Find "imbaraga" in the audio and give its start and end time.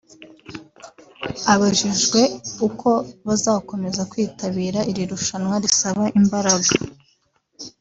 6.19-6.71